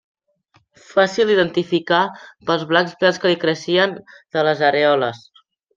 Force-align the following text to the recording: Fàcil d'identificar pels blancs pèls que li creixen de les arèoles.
Fàcil 0.85 1.29
d'identificar 1.31 2.01
pels 2.49 2.67
blancs 2.73 2.99
pèls 3.05 3.23
que 3.27 3.35
li 3.35 3.41
creixen 3.47 3.99
de 4.09 4.49
les 4.51 4.69
arèoles. 4.73 5.27